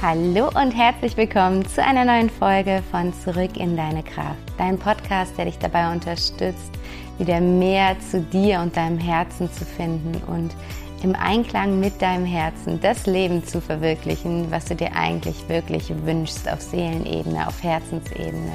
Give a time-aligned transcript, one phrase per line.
[0.00, 4.38] Hallo und herzlich willkommen zu einer neuen Folge von Zurück in deine Kraft.
[4.56, 6.70] Dein Podcast, der dich dabei unterstützt,
[7.18, 10.54] wieder mehr zu dir und deinem Herzen zu finden und
[11.02, 16.48] im Einklang mit deinem Herzen das Leben zu verwirklichen, was du dir eigentlich wirklich wünschst
[16.48, 18.52] auf Seelenebene, auf Herzensebene.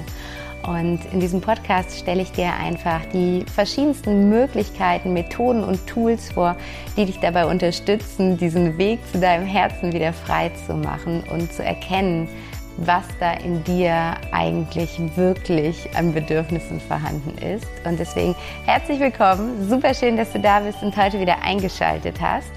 [0.66, 6.56] Und in diesem Podcast stelle ich dir einfach die verschiedensten Möglichkeiten, Methoden und Tools vor,
[6.96, 11.64] die dich dabei unterstützen, diesen Weg zu deinem Herzen wieder frei zu machen und zu
[11.64, 12.30] erkennen,
[12.78, 17.68] was da in dir eigentlich wirklich an Bedürfnissen vorhanden ist.
[17.86, 19.70] Und deswegen herzlich willkommen.
[19.70, 22.52] Super schön, dass du da bist und heute wieder eingeschaltet hast.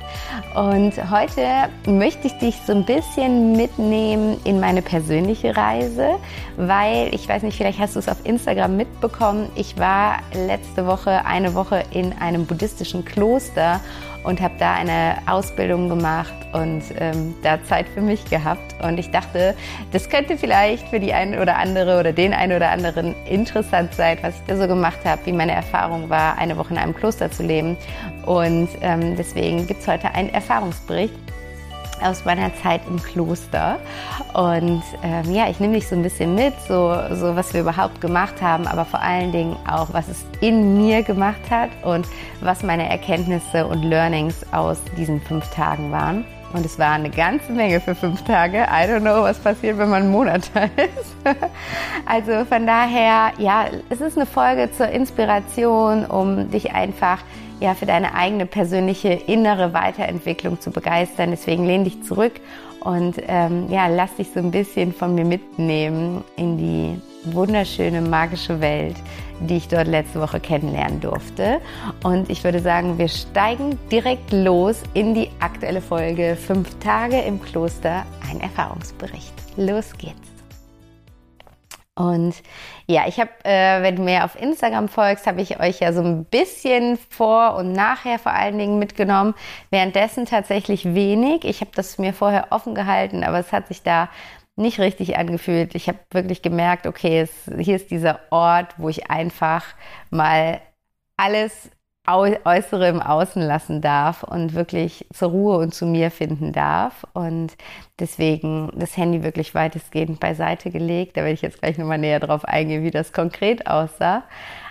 [0.55, 6.19] Und heute möchte ich dich so ein bisschen mitnehmen in meine persönliche Reise,
[6.57, 9.51] weil ich weiß nicht, vielleicht hast du es auf Instagram mitbekommen.
[9.55, 13.81] Ich war letzte Woche eine Woche in einem buddhistischen Kloster
[14.27, 18.75] und habe da eine Ausbildung gemacht und ähm, da Zeit für mich gehabt.
[18.83, 19.55] Und ich dachte,
[19.93, 24.19] das könnte vielleicht für die eine oder andere oder den einen oder anderen interessant sein,
[24.23, 27.31] was ich da so gemacht habe, wie meine Erfahrung war, eine Woche in einem Kloster
[27.31, 27.77] zu leben.
[28.25, 31.26] Und ähm, deswegen gibt es heute einen Erfahrungsbericht
[32.03, 33.79] aus meiner Zeit im Kloster.
[34.35, 38.01] Und ähm, ja, ich nehme dich so ein bisschen mit, so, so was wir überhaupt
[38.01, 42.07] gemacht haben, aber vor allen Dingen auch, was es in mir gemacht hat und
[42.41, 46.25] was meine Erkenntnisse und Learnings aus diesen fünf Tagen waren.
[46.53, 48.59] Und es war eine ganze Menge für fünf Tage.
[48.59, 51.17] I don't know, was passiert, wenn man einen Monat da ist.
[52.07, 57.19] Also von daher, ja, es ist eine Folge zur Inspiration, um dich einfach
[57.61, 61.31] ja, für deine eigene persönliche innere Weiterentwicklung zu begeistern.
[61.31, 62.33] Deswegen lehn dich zurück
[62.81, 67.01] und ähm, ja, lass dich so ein bisschen von mir mitnehmen in die
[67.35, 68.97] wunderschöne, magische Welt,
[69.41, 71.61] die ich dort letzte Woche kennenlernen durfte.
[72.05, 77.43] Und ich würde sagen, wir steigen direkt los in die aktuelle Folge Fünf Tage im
[77.43, 79.35] Kloster, ein Erfahrungsbericht.
[79.57, 80.26] Los geht's.
[81.97, 82.35] Und
[82.87, 86.03] ja, ich habe, äh, wenn du mir auf Instagram folgst, habe ich euch ja so
[86.03, 89.35] ein bisschen vor und nachher vor allen Dingen mitgenommen.
[89.71, 91.45] Währenddessen tatsächlich wenig.
[91.45, 94.11] Ich habe das mir vorher offen gehalten, aber es hat sich da
[94.57, 95.75] nicht richtig angefühlt.
[95.75, 99.65] Ich habe wirklich gemerkt, okay, es, hier ist dieser Ort, wo ich einfach
[100.11, 100.61] mal
[101.17, 101.71] alles
[102.09, 107.05] Äußere im Außen lassen darf und wirklich zur Ruhe und zu mir finden darf.
[107.13, 107.57] Und
[107.99, 111.17] deswegen das Handy wirklich weitestgehend beiseite gelegt.
[111.17, 114.25] Da werde ich jetzt gleich nochmal näher drauf eingehen, wie das konkret aussah.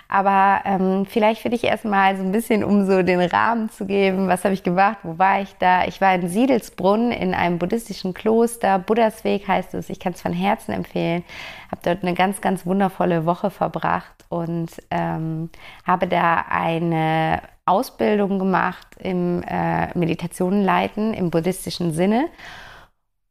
[0.08, 4.28] Aber ähm, vielleicht für dich erstmal so ein bisschen, um so den Rahmen zu geben,
[4.28, 5.84] was habe ich gemacht, wo war ich da?
[5.86, 10.32] Ich war in Siedelsbrunn in einem buddhistischen Kloster, Buddhasweg heißt es, ich kann es von
[10.32, 11.24] Herzen empfehlen,
[11.70, 15.50] habe dort eine ganz, ganz wundervolle Woche verbracht und ähm,
[15.84, 22.26] habe da eine Ausbildung gemacht im äh, Meditationenleiten im buddhistischen Sinne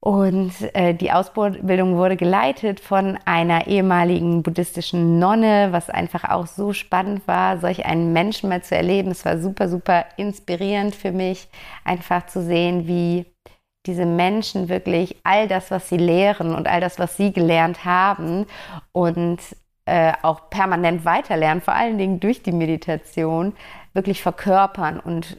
[0.06, 6.74] und äh, die Ausbildung wurde geleitet von einer ehemaligen buddhistischen Nonne, was einfach auch so
[6.74, 9.10] spannend war, solch einen Menschen mal zu erleben.
[9.10, 11.48] Es war super, super inspirierend für mich,
[11.84, 13.26] einfach zu sehen, wie
[13.88, 18.46] diese Menschen wirklich all das, was sie lehren und all das, was sie gelernt haben
[18.92, 19.40] und
[19.86, 23.54] äh, auch permanent weiterlernen, vor allen Dingen durch die Meditation,
[23.94, 25.38] wirklich verkörpern und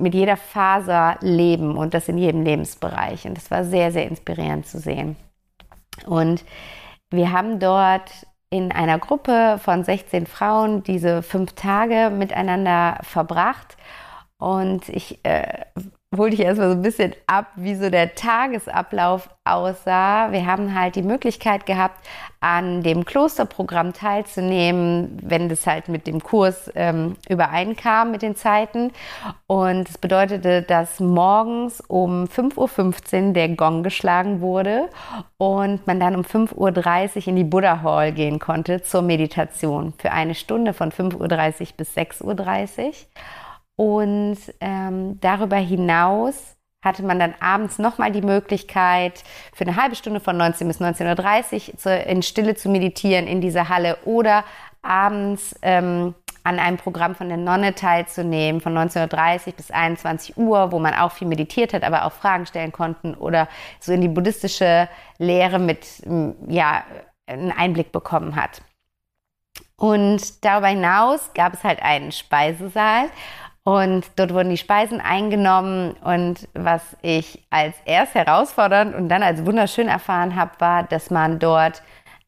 [0.00, 3.26] mit jeder Faser leben und das in jedem Lebensbereich.
[3.26, 5.16] Und das war sehr, sehr inspirierend zu sehen.
[6.06, 6.44] Und
[7.10, 8.10] wir haben dort
[8.50, 13.76] in einer Gruppe von 16 Frauen diese fünf Tage miteinander verbracht.
[14.38, 15.64] Und ich äh,
[16.16, 20.30] hol dich erstmal so ein bisschen ab, wie so der Tagesablauf aussah.
[20.30, 21.98] Wir haben halt die Möglichkeit gehabt,
[22.40, 28.92] an dem Klosterprogramm teilzunehmen, wenn das halt mit dem Kurs ähm, übereinkam mit den Zeiten.
[29.46, 34.88] Und es bedeutete, dass morgens um 5.15 Uhr der Gong geschlagen wurde
[35.38, 40.12] und man dann um 5.30 Uhr in die Buddha Hall gehen konnte zur Meditation für
[40.12, 42.92] eine Stunde von 5.30 Uhr bis 6.30 Uhr.
[43.76, 49.22] Und ähm, darüber hinaus hatte man dann abends nochmal die Möglichkeit,
[49.54, 53.40] für eine halbe Stunde von 19 bis 19.30 Uhr zu, in Stille zu meditieren in
[53.40, 54.44] dieser Halle oder
[54.82, 56.14] abends ähm,
[56.44, 60.94] an einem Programm von der Nonne teilzunehmen, von 19.30 Uhr bis 21 Uhr, wo man
[60.94, 63.48] auch viel meditiert hat, aber auch Fragen stellen konnten oder
[63.78, 64.88] so in die buddhistische
[65.18, 65.86] Lehre mit,
[66.48, 66.82] ja,
[67.26, 68.62] einen Einblick bekommen hat.
[69.76, 73.08] Und darüber hinaus gab es halt einen Speisesaal
[73.64, 75.92] und dort wurden die Speisen eingenommen.
[76.02, 81.38] Und was ich als erst herausfordernd und dann als wunderschön erfahren habe, war, dass man
[81.38, 81.82] dort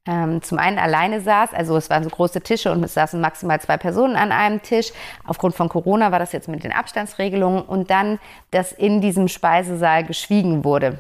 [0.07, 3.61] ähm, zum einen alleine saß, also es waren so große Tische und es saßen maximal
[3.61, 4.93] zwei Personen an einem Tisch.
[5.27, 8.19] Aufgrund von Corona war das jetzt mit den Abstandsregelungen und dann,
[8.51, 10.99] dass in diesem Speisesaal geschwiegen wurde.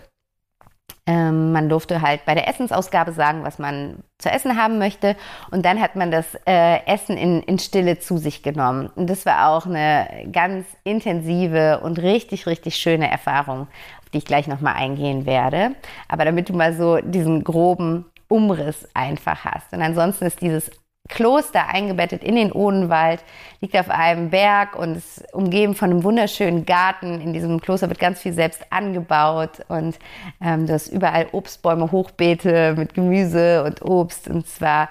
[1.07, 5.17] Ähm, man durfte halt bei der Essensausgabe sagen, was man zu essen haben möchte.
[5.51, 8.91] Und dann hat man das äh, Essen in, in Stille zu sich genommen.
[8.97, 13.63] Und das war auch eine ganz intensive und richtig, richtig schöne Erfahrung,
[14.03, 15.75] auf die ich gleich nochmal eingehen werde.
[16.09, 19.73] Aber damit du mal so diesen groben Umriss einfach hast.
[19.73, 20.71] Und ansonsten ist dieses
[21.09, 23.23] Kloster eingebettet in den Odenwald,
[23.61, 27.21] liegt auf einem Berg und ist umgeben von einem wunderschönen Garten.
[27.21, 29.99] In diesem Kloster wird ganz viel selbst angebaut und
[30.41, 34.89] ähm, du hast überall Obstbäume, Hochbeete mit Gemüse und Obst und zwar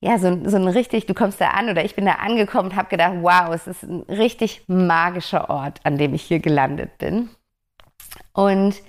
[0.00, 2.76] ja, so, so ein richtig, du kommst da an oder ich bin da angekommen und
[2.76, 7.30] habe gedacht, wow, es ist ein richtig magischer Ort, an dem ich hier gelandet bin.
[8.34, 8.82] Und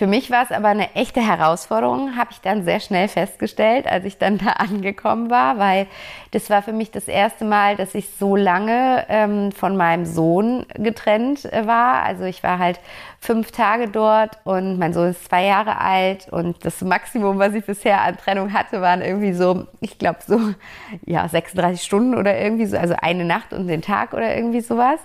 [0.00, 4.06] für mich war es aber eine echte Herausforderung, habe ich dann sehr schnell festgestellt, als
[4.06, 5.88] ich dann da angekommen war, weil
[6.30, 10.64] das war für mich das erste Mal, dass ich so lange ähm, von meinem Sohn
[10.74, 12.02] getrennt äh, war.
[12.02, 12.80] Also ich war halt
[13.20, 17.66] fünf Tage dort und mein Sohn ist zwei Jahre alt und das Maximum, was ich
[17.66, 20.40] bisher an Trennung hatte, waren irgendwie so, ich glaube so,
[21.04, 25.00] ja, 36 Stunden oder irgendwie so, also eine Nacht und den Tag oder irgendwie sowas.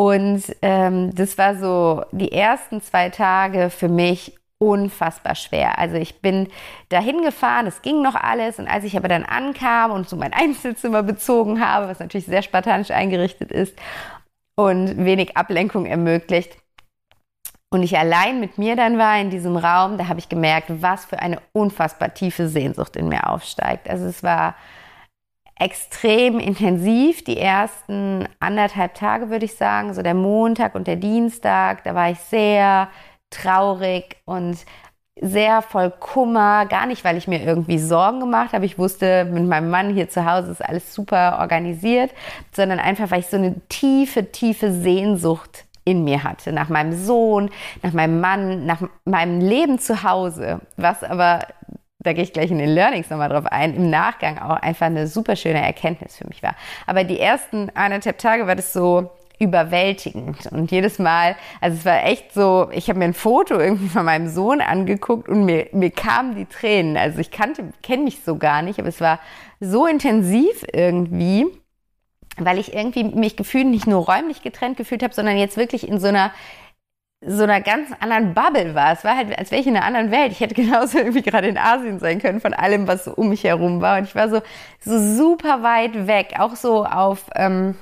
[0.00, 5.78] Und ähm, das war so die ersten zwei Tage für mich unfassbar schwer.
[5.78, 6.48] Also ich bin
[6.88, 10.32] dahin gefahren, es ging noch alles und als ich aber dann ankam und so mein
[10.32, 13.76] Einzelzimmer bezogen habe, was natürlich sehr spartanisch eingerichtet ist
[14.56, 16.56] und wenig Ablenkung ermöglicht,
[17.72, 21.04] und ich allein mit mir dann war in diesem Raum, da habe ich gemerkt, was
[21.04, 23.88] für eine unfassbar tiefe Sehnsucht in mir aufsteigt.
[23.88, 24.56] Also es war
[25.60, 27.22] extrem intensiv.
[27.22, 32.10] Die ersten anderthalb Tage, würde ich sagen, so der Montag und der Dienstag, da war
[32.10, 32.88] ich sehr
[33.30, 34.58] traurig und
[35.20, 36.64] sehr voll Kummer.
[36.66, 38.64] Gar nicht, weil ich mir irgendwie Sorgen gemacht habe.
[38.64, 42.10] Ich wusste, mit meinem Mann hier zu Hause ist alles super organisiert,
[42.52, 47.50] sondern einfach, weil ich so eine tiefe, tiefe Sehnsucht in mir hatte, nach meinem Sohn,
[47.82, 51.40] nach meinem Mann, nach meinem Leben zu Hause, was aber
[52.02, 55.06] da gehe ich gleich in den Learnings nochmal drauf ein, im Nachgang auch einfach eine
[55.06, 56.56] super schöne Erkenntnis für mich war.
[56.86, 62.04] Aber die ersten anderthalb Tage war das so überwältigend und jedes Mal, also es war
[62.04, 65.90] echt so, ich habe mir ein Foto irgendwie von meinem Sohn angeguckt und mir, mir
[65.90, 66.98] kamen die Tränen.
[66.98, 69.18] Also ich kannte, kenne mich so gar nicht, aber es war
[69.58, 71.46] so intensiv irgendwie,
[72.36, 75.98] weil ich irgendwie mich gefühlt nicht nur räumlich getrennt gefühlt habe, sondern jetzt wirklich in
[75.98, 76.32] so einer
[77.22, 78.92] so einer ganz anderen Bubble war.
[78.92, 80.32] Es war halt, als wäre ich in einer anderen Welt.
[80.32, 83.44] Ich hätte genauso irgendwie gerade in Asien sein können von allem, was so um mich
[83.44, 83.98] herum war.
[83.98, 84.40] Und ich war so,
[84.80, 87.74] so super weit weg, auch so auf, ähm,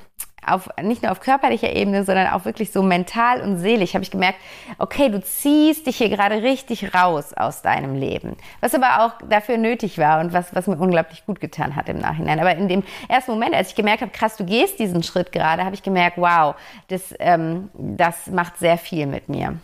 [0.45, 4.11] auf, nicht nur auf körperlicher Ebene, sondern auch wirklich so mental und seelisch habe ich
[4.11, 4.39] gemerkt,
[4.77, 8.35] okay, du ziehst dich hier gerade richtig raus aus deinem Leben.
[8.61, 11.99] Was aber auch dafür nötig war und was, was mir unglaublich gut getan hat im
[11.99, 12.39] Nachhinein.
[12.39, 15.63] Aber in dem ersten Moment, als ich gemerkt habe, krass, du gehst diesen Schritt gerade,
[15.63, 16.55] habe ich gemerkt, wow,
[16.87, 19.59] das, ähm, das macht sehr viel mit mir.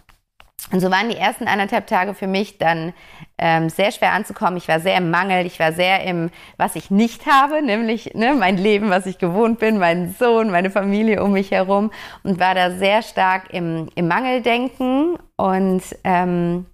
[0.71, 2.93] Und so waren die ersten anderthalb Tage für mich dann
[3.37, 4.57] ähm, sehr schwer anzukommen.
[4.57, 8.33] Ich war sehr im Mangel, ich war sehr im, was ich nicht habe, nämlich ne,
[8.33, 11.91] mein Leben, was ich gewohnt bin, meinen Sohn, meine Familie um mich herum
[12.23, 16.65] und war da sehr stark im, im Mangeldenken und ähm,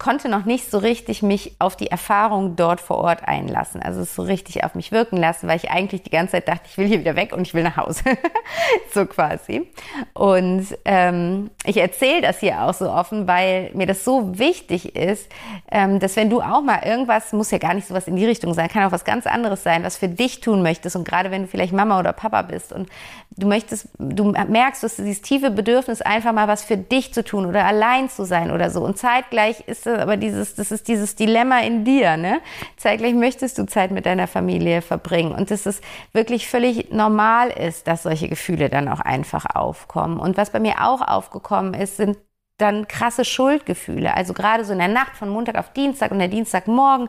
[0.00, 3.82] konnte noch nicht so richtig mich auf die Erfahrung dort vor Ort einlassen.
[3.82, 6.78] Also so richtig auf mich wirken lassen, weil ich eigentlich die ganze Zeit dachte, ich
[6.78, 8.02] will hier wieder weg und ich will nach Hause.
[8.94, 9.70] so quasi.
[10.14, 15.30] Und ähm, ich erzähle das hier auch so offen, weil mir das so wichtig ist,
[15.70, 18.24] ähm, dass wenn du auch mal irgendwas, muss ja gar nicht so was in die
[18.24, 20.96] Richtung sein, kann auch was ganz anderes sein, was für dich tun möchtest.
[20.96, 22.88] Und gerade wenn du vielleicht Mama oder Papa bist und
[23.36, 27.46] du möchtest, du merkst, du dieses tiefe Bedürfnis, einfach mal was für dich zu tun
[27.46, 28.82] oder allein zu sein oder so.
[28.82, 32.40] Und zeitgleich ist aber dieses, das ist dieses Dilemma in dir, ne?
[32.76, 35.80] Zeitgleich möchtest du Zeit mit deiner Familie verbringen und dass es
[36.12, 40.18] wirklich völlig normal ist, dass solche Gefühle dann auch einfach aufkommen.
[40.18, 42.16] Und was bei mir auch aufgekommen ist, sind
[42.60, 44.14] dann krasse Schuldgefühle.
[44.14, 47.08] Also gerade so in der Nacht von Montag auf Dienstag und der Dienstagmorgen,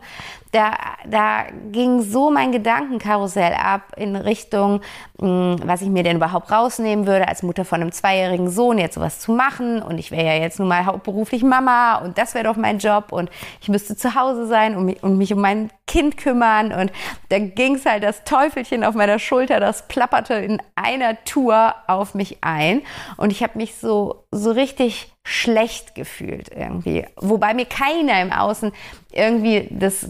[0.51, 0.73] da,
[1.07, 4.81] da ging so mein Gedankenkarussell ab in Richtung,
[5.19, 8.95] hm, was ich mir denn überhaupt rausnehmen würde, als Mutter von einem zweijährigen Sohn jetzt
[8.95, 9.81] sowas zu machen.
[9.81, 13.11] Und ich wäre ja jetzt nun mal hauptberuflich Mama und das wäre doch mein Job
[13.11, 13.29] und
[13.61, 16.73] ich müsste zu Hause sein und mich, und mich um mein Kind kümmern.
[16.73, 16.91] Und
[17.29, 22.13] da ging es halt das Teufelchen auf meiner Schulter, das plapperte in einer Tour auf
[22.13, 22.81] mich ein.
[23.17, 27.05] Und ich habe mich so, so richtig schlecht gefühlt irgendwie.
[27.15, 28.71] Wobei mir keiner im Außen
[29.11, 30.09] irgendwie das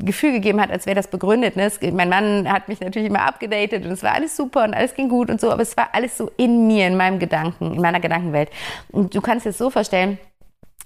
[0.00, 1.56] Gefühl gegeben hat, als wäre das begründet.
[1.56, 1.70] Ne?
[1.92, 5.08] mein Mann hat mich natürlich immer abgedatet und es war alles super und alles ging
[5.08, 8.00] gut und so, aber es war alles so in mir, in meinem Gedanken, in meiner
[8.00, 8.50] Gedankenwelt.
[8.90, 10.18] Und du kannst es so vorstellen,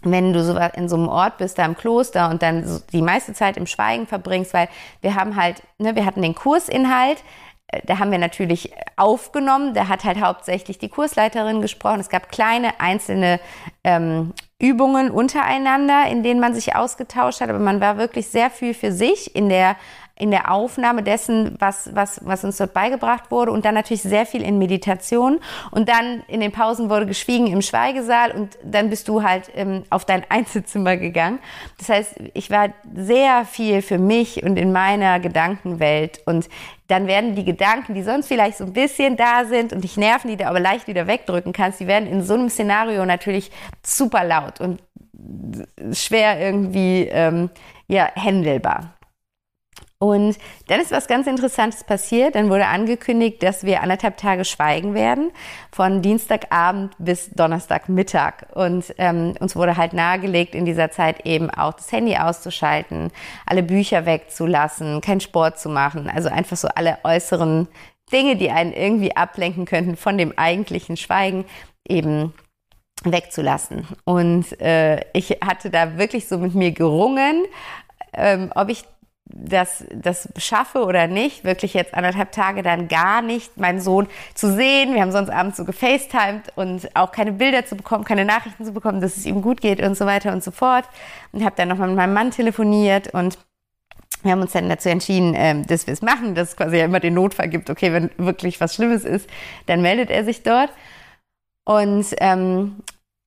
[0.02, 3.00] wenn du so in so einem Ort bist, da im Kloster und dann so die
[3.00, 4.68] meiste Zeit im Schweigen verbringst, weil
[5.00, 7.23] wir haben halt, ne, wir hatten den Kursinhalt,
[7.87, 9.75] da haben wir natürlich aufgenommen.
[9.75, 12.00] Da hat halt hauptsächlich die Kursleiterin gesprochen.
[12.00, 13.40] Es gab kleine einzelne
[13.83, 18.73] ähm, Übungen untereinander, in denen man sich ausgetauscht hat, aber man war wirklich sehr viel
[18.73, 19.76] für sich in der
[20.16, 24.26] in der Aufnahme dessen, was, was, was uns dort beigebracht wurde und dann natürlich sehr
[24.26, 25.40] viel in Meditation
[25.73, 29.83] und dann in den Pausen wurde geschwiegen im Schweigesaal und dann bist du halt ähm,
[29.90, 31.40] auf dein Einzelzimmer gegangen.
[31.78, 36.49] Das heißt, ich war sehr viel für mich und in meiner Gedankenwelt und
[36.87, 40.28] dann werden die Gedanken, die sonst vielleicht so ein bisschen da sind und dich nerven,
[40.28, 43.50] die du aber leicht wieder wegdrücken kannst, die werden in so einem Szenario natürlich
[43.83, 44.80] super laut und
[45.92, 47.50] schwer irgendwie ähm,
[47.88, 48.94] ja, händelbar.
[49.99, 50.37] Und
[50.67, 52.35] dann ist was ganz Interessantes passiert.
[52.35, 55.31] Dann wurde angekündigt, dass wir anderthalb Tage schweigen werden,
[55.73, 58.47] von Dienstagabend bis Donnerstagmittag.
[58.55, 63.11] Und ähm, uns wurde halt nahegelegt, in dieser Zeit eben auch das Handy auszuschalten,
[63.47, 66.11] alle Bücher wegzulassen, keinen Sport zu machen.
[66.11, 67.69] Also einfach so alle äußeren
[68.13, 71.45] Dinge, die einen irgendwie ablenken könnten von dem eigentlichen Schweigen,
[71.87, 72.35] eben
[73.05, 73.87] wegzulassen.
[74.05, 77.45] Und äh, ich hatte da wirklich so mit mir gerungen,
[78.15, 78.85] ähm, ob ich
[79.26, 84.52] das, das schaffe oder nicht, wirklich jetzt anderthalb Tage dann gar nicht meinen Sohn zu
[84.52, 84.95] sehen.
[84.95, 88.73] Wir haben sonst abends so gefacetimed und auch keine Bilder zu bekommen, keine Nachrichten zu
[88.73, 90.85] bekommen, dass es ihm gut geht und so weiter und so fort.
[91.33, 93.38] Und habe dann nochmal mit meinem Mann telefoniert und
[94.23, 96.85] wir haben uns dann dazu entschieden, ähm, dass wir es machen, dass es quasi ja
[96.85, 99.28] immer den Notfall gibt, okay, wenn wirklich was Schlimmes ist,
[99.66, 100.71] dann meldet er sich dort.
[101.64, 102.76] Und ähm,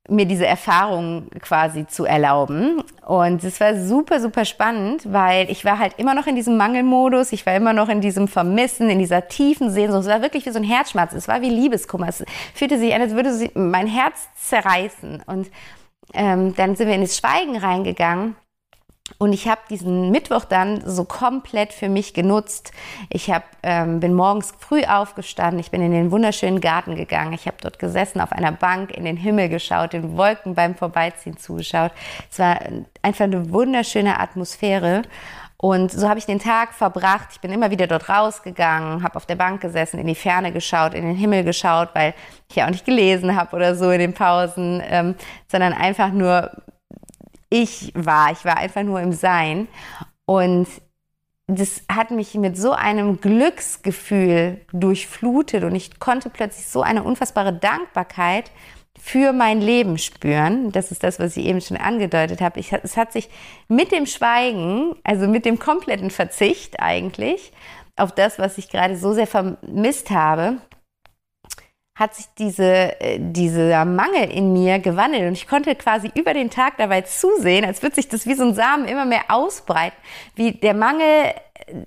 [0.10, 2.84] mir diese Erfahrung quasi zu erlauben.
[3.06, 7.32] Und es war super, super spannend, weil ich war halt immer noch in diesem Mangelmodus,
[7.32, 10.02] ich war immer noch in diesem Vermissen, in dieser tiefen Sehnsucht.
[10.02, 12.08] Es war wirklich wie so ein Herzschmerz, es war wie Liebeskummer.
[12.08, 12.24] Es
[12.54, 15.24] fühlte sich an, als würde mein Herz zerreißen.
[15.26, 15.50] Und
[16.14, 18.36] ähm, dann sind wir in das Schweigen reingegangen.
[19.20, 22.72] Und ich habe diesen Mittwoch dann so komplett für mich genutzt.
[23.10, 27.48] Ich hab, ähm, bin morgens früh aufgestanden, ich bin in den wunderschönen Garten gegangen, ich
[27.48, 31.92] habe dort gesessen auf einer Bank, in den Himmel geschaut, den Wolken beim Vorbeiziehen zugeschaut.
[32.30, 32.60] Es war
[33.02, 35.04] einfach eine wunderschöne Atmosphäre.
[35.60, 37.30] Und so habe ich den Tag verbracht.
[37.32, 40.94] Ich bin immer wieder dort rausgegangen, habe auf der Bank gesessen, in die Ferne geschaut,
[40.94, 42.14] in den Himmel geschaut, weil
[42.48, 45.16] ich ja auch nicht gelesen habe oder so in den Pausen, ähm,
[45.48, 46.52] sondern einfach nur
[47.50, 48.32] ich war.
[48.32, 49.68] Ich war einfach nur im Sein.
[50.26, 50.68] Und
[51.48, 57.54] das hat mich mit so einem Glücksgefühl durchflutet und ich konnte plötzlich so eine unfassbare
[57.54, 58.52] Dankbarkeit
[59.00, 60.74] für mein Leben spüren.
[60.74, 62.60] Das ist das, was ich eben schon angedeutet habe.
[62.60, 63.30] Ich, es hat sich
[63.70, 67.54] mit dem Schweigen, also mit dem kompletten Verzicht eigentlich
[67.96, 70.58] auf das, was ich gerade so sehr vermisst habe,
[71.98, 76.52] hat sich diese, äh, dieser Mangel in mir gewandelt und ich konnte quasi über den
[76.52, 79.98] Tag dabei zusehen, als würde sich das wie so ein Samen immer mehr ausbreiten,
[80.36, 81.34] wie der Mangel,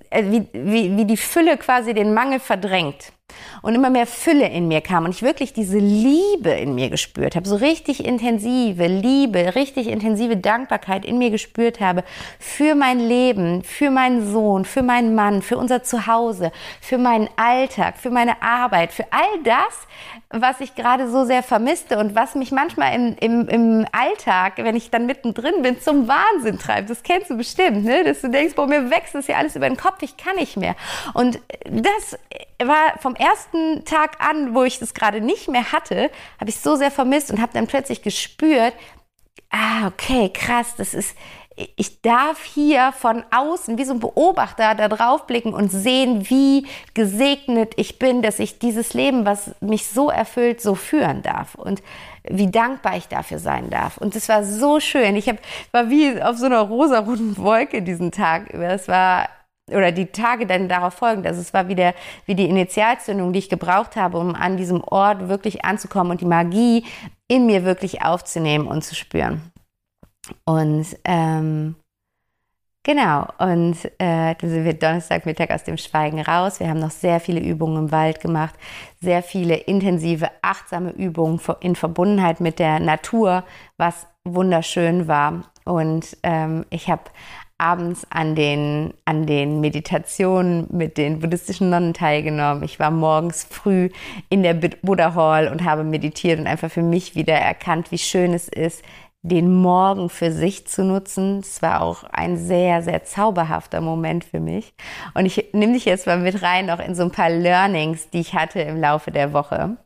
[0.09, 3.13] äh, wie, wie, wie die Fülle quasi den Mangel verdrängt
[3.61, 7.35] und immer mehr Fülle in mir kam und ich wirklich diese Liebe in mir gespürt
[7.35, 12.03] habe, so richtig intensive Liebe, richtig intensive Dankbarkeit in mir gespürt habe
[12.39, 17.97] für mein Leben, für meinen Sohn, für meinen Mann, für unser Zuhause, für meinen Alltag,
[17.97, 19.87] für meine Arbeit, für all das,
[20.33, 24.75] was ich gerade so sehr vermisste und was mich manchmal im, im, im Alltag, wenn
[24.75, 26.89] ich dann mittendrin bin, zum Wahnsinn treibt.
[26.89, 28.03] Das kennst du bestimmt, ne?
[28.03, 30.57] dass du denkst, boah, mir wächst das ja alles über den Kopf, ich kann nicht
[30.57, 30.75] mehr.
[31.13, 32.17] Und das
[32.63, 36.09] war vom ersten Tag an, wo ich das gerade nicht mehr hatte,
[36.39, 38.73] habe ich so sehr vermisst und habe dann plötzlich gespürt,
[39.49, 41.15] ah, okay, krass, das ist,
[41.75, 46.67] ich darf hier von außen wie so ein Beobachter da drauf blicken und sehen, wie
[46.93, 51.81] gesegnet ich bin, dass ich dieses Leben, was mich so erfüllt, so führen darf und
[52.23, 53.97] wie dankbar ich dafür sein darf.
[53.97, 55.15] Und es war so schön.
[55.15, 55.37] Ich hab,
[55.71, 58.69] war wie auf so einer rosaroten Wolke diesen Tag über.
[58.69, 59.27] Es war
[59.69, 61.25] oder die Tage dann darauf folgend.
[61.25, 61.93] Also es war wieder
[62.25, 66.25] wie die Initialzündung, die ich gebraucht habe, um an diesem Ort wirklich anzukommen und die
[66.25, 66.85] Magie
[67.27, 69.51] in mir wirklich aufzunehmen und zu spüren.
[70.45, 71.75] Und ähm,
[72.83, 76.59] genau, und äh, dann sind wir Donnerstagmittag aus dem Schweigen raus.
[76.59, 78.55] Wir haben noch sehr viele Übungen im Wald gemacht,
[78.99, 83.43] sehr viele intensive, achtsame Übungen in Verbundenheit mit der Natur,
[83.77, 85.51] was wunderschön war.
[85.65, 87.03] Und ähm, ich habe
[87.61, 92.63] abends an den, an den Meditationen mit den buddhistischen Nonnen teilgenommen.
[92.63, 93.89] Ich war morgens früh
[94.29, 98.33] in der Buddha Hall und habe meditiert und einfach für mich wieder erkannt, wie schön
[98.33, 98.83] es ist,
[99.23, 101.39] den Morgen für sich zu nutzen.
[101.39, 104.73] Es war auch ein sehr, sehr zauberhafter Moment für mich.
[105.13, 108.21] Und ich nehme dich jetzt mal mit rein, noch in so ein paar Learnings, die
[108.21, 109.77] ich hatte im Laufe der Woche.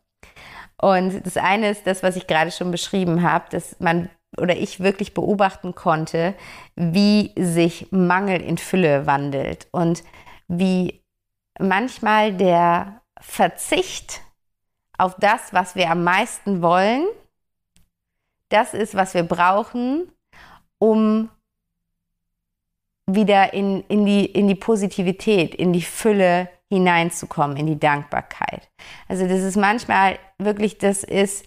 [0.81, 4.81] Und das eine ist das, was ich gerade schon beschrieben habe, dass man oder ich
[4.81, 6.35] wirklich beobachten konnte,
[6.75, 10.03] wie sich Mangel in Fülle wandelt und
[10.47, 11.01] wie
[11.57, 14.21] manchmal der Verzicht
[14.97, 17.05] auf das, was wir am meisten wollen,
[18.49, 20.11] das ist, was wir brauchen,
[20.77, 21.29] um
[23.07, 28.69] wieder in, in, die, in die Positivität, in die Fülle hineinzukommen, in die Dankbarkeit.
[29.07, 31.45] Also das ist manchmal wirklich, das ist,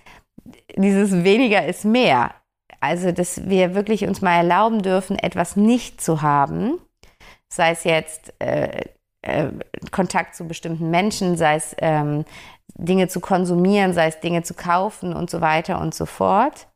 [0.77, 2.35] dieses weniger ist mehr.
[2.81, 6.79] Also, dass wir wirklich uns mal erlauben dürfen, etwas nicht zu haben,
[7.49, 8.85] sei es jetzt äh,
[9.23, 9.49] äh,
[9.91, 12.25] Kontakt zu bestimmten Menschen, sei es ähm,
[12.75, 16.69] Dinge zu konsumieren, sei es Dinge zu kaufen und so weiter und so fort,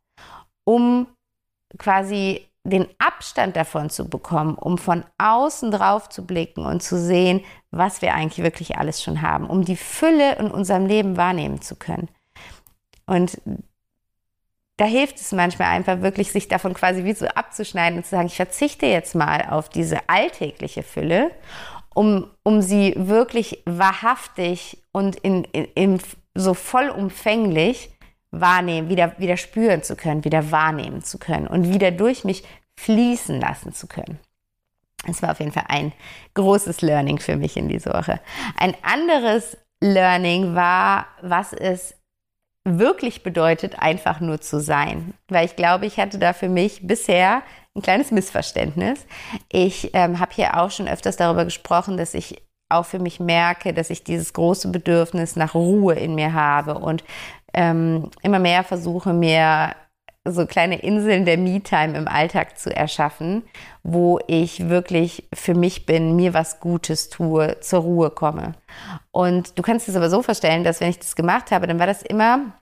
[0.65, 1.07] um
[1.79, 7.43] quasi den Abstand davon zu bekommen, um von außen drauf zu blicken und zu sehen,
[7.71, 11.75] was wir eigentlich wirklich alles schon haben, um die Fülle in unserem Leben wahrnehmen zu
[11.75, 12.09] können.
[13.07, 13.41] Und
[14.77, 18.27] da hilft es manchmal einfach wirklich, sich davon quasi wie so abzuschneiden und zu sagen,
[18.27, 21.33] ich verzichte jetzt mal auf diese alltägliche Fülle,
[21.95, 26.01] um, um sie wirklich wahrhaftig und in, in, in
[26.35, 27.91] so vollumfänglich
[28.33, 32.43] wahrnehmen, wieder, wieder spüren zu können, wieder wahrnehmen zu können und wieder durch mich
[32.77, 34.19] fließen lassen zu können.
[35.07, 35.93] Es war auf jeden Fall ein
[36.35, 38.21] großes Learning für mich in dieser Woche.
[38.57, 41.95] Ein anderes Learning war, was es
[42.65, 45.15] wirklich bedeutet, einfach nur zu sein.
[45.29, 47.43] Weil ich glaube, ich hatte da für mich bisher
[47.75, 49.05] ein kleines Missverständnis.
[49.51, 53.75] Ich ähm, habe hier auch schon öfters darüber gesprochen, dass ich auch für mich merke,
[53.75, 57.05] dass ich dieses große Bedürfnis nach Ruhe in mir habe und
[57.55, 59.75] ähm, immer mehr versuche, mir
[60.25, 63.43] so kleine Inseln der Me-Time im Alltag zu erschaffen,
[63.83, 68.53] wo ich wirklich für mich bin, mir was Gutes tue, zur Ruhe komme.
[69.11, 71.87] Und du kannst es aber so vorstellen, dass wenn ich das gemacht habe, dann war
[71.87, 72.53] das immer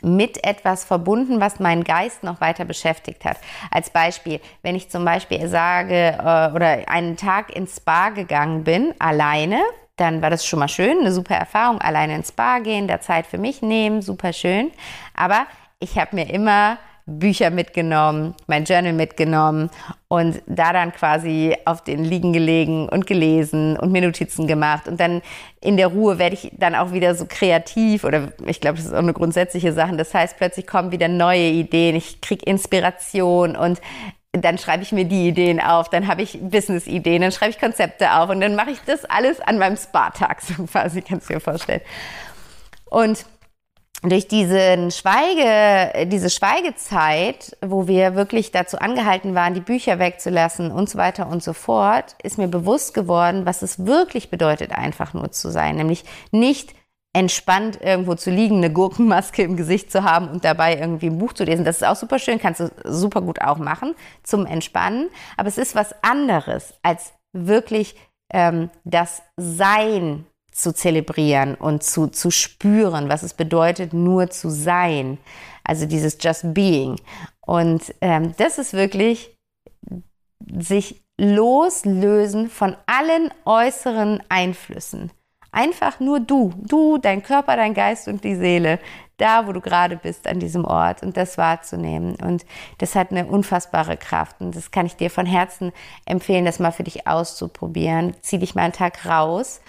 [0.00, 3.38] mit etwas verbunden, was meinen Geist noch weiter beschäftigt hat.
[3.72, 8.94] Als Beispiel, wenn ich zum Beispiel sage äh, oder einen Tag ins Spa gegangen bin,
[9.00, 9.60] alleine,
[9.98, 13.26] dann war das schon mal schön, eine super Erfahrung, alleine ins Spa gehen, da Zeit
[13.26, 14.70] für mich nehmen, super schön.
[15.14, 15.46] Aber
[15.80, 16.78] ich habe mir immer
[17.08, 19.70] Bücher mitgenommen, mein Journal mitgenommen
[20.08, 24.86] und da dann quasi auf den Liegen gelegen und gelesen und mir Notizen gemacht.
[24.86, 25.22] Und dann
[25.60, 28.92] in der Ruhe werde ich dann auch wieder so kreativ oder ich glaube, das ist
[28.92, 29.96] auch eine grundsätzliche Sache.
[29.96, 33.80] Das heißt, plötzlich kommen wieder neue Ideen, ich kriege Inspiration und
[34.32, 38.12] dann schreibe ich mir die Ideen auf, dann habe ich Business-Ideen, dann schreibe ich Konzepte
[38.12, 41.40] auf und dann mache ich das alles an meinem Spa-Tag, so quasi, kannst du dir
[41.40, 41.80] vorstellen.
[42.86, 43.24] Und
[44.02, 50.88] durch diesen Schweige, diese Schweigezeit, wo wir wirklich dazu angehalten waren, die Bücher wegzulassen und
[50.88, 55.32] so weiter und so fort, ist mir bewusst geworden, was es wirklich bedeutet, einfach nur
[55.32, 55.74] zu sein.
[55.76, 56.74] Nämlich nicht
[57.18, 61.32] entspannt irgendwo zu liegen, eine Gurkenmaske im Gesicht zu haben und dabei irgendwie ein Buch
[61.32, 61.64] zu lesen.
[61.64, 65.10] Das ist auch super schön, kannst du super gut auch machen zum Entspannen.
[65.36, 67.96] Aber es ist was anderes als wirklich
[68.32, 75.18] ähm, das Sein zu zelebrieren und zu, zu spüren, was es bedeutet, nur zu sein.
[75.64, 77.00] Also dieses Just Being.
[77.44, 79.36] Und ähm, das ist wirklich
[80.56, 85.10] sich loslösen von allen äußeren Einflüssen.
[85.50, 88.78] Einfach nur du, du, dein Körper, dein Geist und die Seele,
[89.16, 92.16] da, wo du gerade bist an diesem Ort und das wahrzunehmen.
[92.16, 92.44] Und
[92.78, 95.72] das hat eine unfassbare Kraft und das kann ich dir von Herzen
[96.06, 98.14] empfehlen, das mal für dich auszuprobieren.
[98.20, 99.60] Zieh dich mal einen Tag raus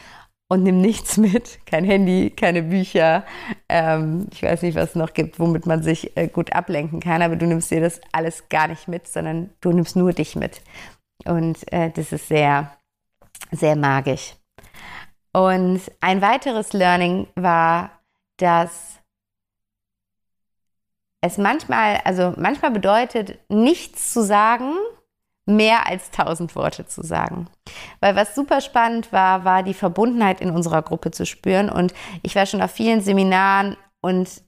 [0.49, 3.25] und nimm nichts mit, kein Handy, keine Bücher.
[3.69, 7.21] Ähm, ich weiß nicht, was es noch gibt, womit man sich äh, gut ablenken kann,
[7.21, 10.61] aber du nimmst dir das alles gar nicht mit, sondern du nimmst nur dich mit.
[11.25, 12.75] Und äh, das ist sehr,
[13.51, 14.38] sehr magisch.
[15.31, 17.91] Und ein weiteres Learning war,
[18.37, 18.99] dass
[21.21, 24.73] es manchmal, also manchmal bedeutet, nichts zu sagen,
[25.45, 27.47] mehr als tausend Worte zu sagen.
[27.99, 31.69] Weil was super spannend war, war die Verbundenheit in unserer Gruppe zu spüren.
[31.69, 34.43] Und ich war schon auf vielen Seminaren und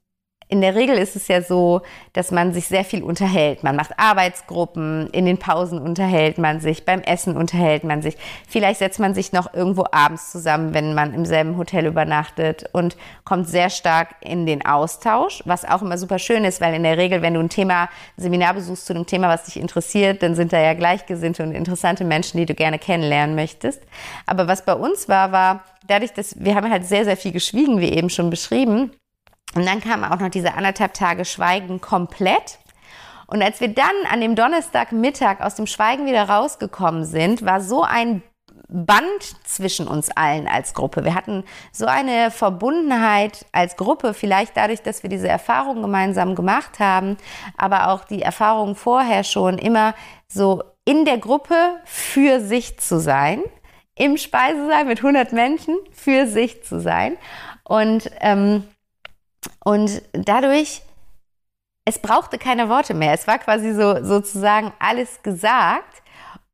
[0.51, 3.63] in der Regel ist es ja so, dass man sich sehr viel unterhält.
[3.63, 8.17] Man macht Arbeitsgruppen, in den Pausen unterhält man sich, beim Essen unterhält man sich.
[8.49, 12.97] Vielleicht setzt man sich noch irgendwo abends zusammen, wenn man im selben Hotel übernachtet und
[13.23, 16.97] kommt sehr stark in den Austausch, was auch immer super schön ist, weil in der
[16.97, 17.87] Regel, wenn du ein Thema, ein
[18.17, 22.03] Seminar besuchst zu einem Thema, was dich interessiert, dann sind da ja gleichgesinnte und interessante
[22.03, 23.81] Menschen, die du gerne kennenlernen möchtest.
[24.25, 27.79] Aber was bei uns war, war dadurch, dass wir haben halt sehr, sehr viel geschwiegen,
[27.79, 28.91] wie eben schon beschrieben,
[29.55, 32.59] und dann kam auch noch diese anderthalb Tage Schweigen komplett.
[33.27, 37.83] Und als wir dann an dem Donnerstagmittag aus dem Schweigen wieder rausgekommen sind, war so
[37.83, 38.23] ein
[38.67, 41.03] Band zwischen uns allen als Gruppe.
[41.03, 46.79] Wir hatten so eine Verbundenheit als Gruppe, vielleicht dadurch, dass wir diese Erfahrung gemeinsam gemacht
[46.79, 47.17] haben,
[47.57, 49.93] aber auch die Erfahrung vorher schon immer
[50.27, 53.41] so in der Gruppe für sich zu sein,
[53.95, 57.17] im Speisesaal mit 100 Menschen für sich zu sein.
[57.65, 58.63] Und ähm,
[59.63, 60.81] und dadurch
[61.85, 63.13] es brauchte keine Worte mehr.
[63.13, 66.03] Es war quasi so sozusagen alles gesagt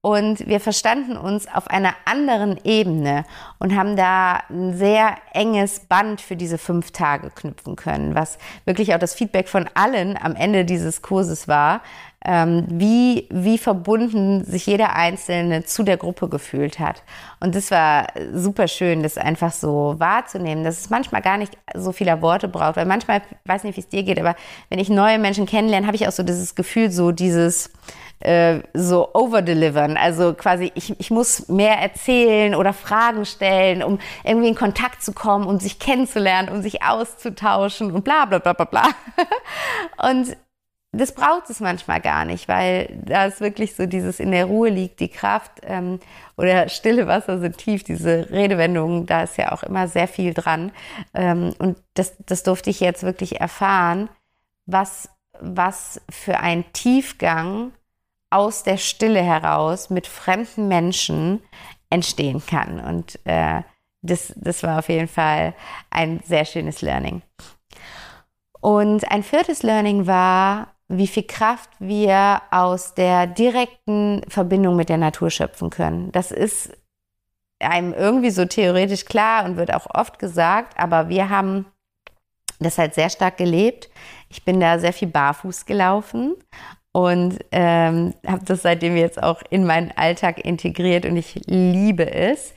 [0.02, 3.26] und wir verstanden uns auf einer anderen Ebene
[3.60, 8.94] und haben da ein sehr enges Band für diese fünf Tage knüpfen können, was wirklich
[8.96, 11.82] auch das Feedback von allen am Ende dieses Kurses war,
[12.26, 17.04] wie, wie verbunden sich jeder Einzelne zu der Gruppe gefühlt hat.
[17.40, 21.92] Und das war super schön, das einfach so wahrzunehmen, dass es manchmal gar nicht so
[21.92, 24.36] viele Worte braucht, weil manchmal, weiß nicht, wie es dir geht, aber
[24.70, 27.70] wenn ich neue Menschen kennenlerne, habe ich auch so dieses Gefühl, so dieses,
[28.20, 29.96] äh, so overdelivern.
[29.96, 35.14] Also quasi, ich, ich muss mehr erzählen oder Fragen stellen, um irgendwie in Kontakt zu
[35.14, 38.84] kommen und sich kennenzulernen und sich auszutauschen und bla bla bla bla bla.
[40.10, 40.36] und
[40.94, 44.70] das braucht es manchmal gar nicht, weil da ist wirklich so dieses in der Ruhe
[44.70, 46.00] liegt die Kraft ähm,
[46.38, 50.72] oder stille Wasser sind tief, diese Redewendungen, da ist ja auch immer sehr viel dran.
[51.14, 54.10] Ähm, und das, das durfte ich jetzt wirklich erfahren,
[54.66, 57.74] was, was für ein Tiefgang
[58.30, 61.42] aus der Stille heraus mit fremden Menschen
[61.90, 62.80] entstehen kann.
[62.80, 63.62] Und äh,
[64.02, 65.54] das, das war auf jeden Fall
[65.90, 67.22] ein sehr schönes Learning.
[68.60, 74.98] Und ein viertes Learning war, wie viel Kraft wir aus der direkten Verbindung mit der
[74.98, 76.12] Natur schöpfen können.
[76.12, 76.72] Das ist
[77.60, 81.66] einem irgendwie so theoretisch klar und wird auch oft gesagt, aber wir haben
[82.60, 83.90] das halt sehr stark gelebt.
[84.30, 86.36] Ich bin da sehr viel barfuß gelaufen
[86.92, 92.54] und ähm, habe das seitdem jetzt auch in meinen Alltag integriert und ich liebe es,